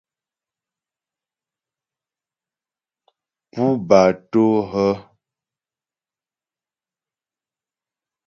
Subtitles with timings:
[3.51, 4.89] Pú batô hə́?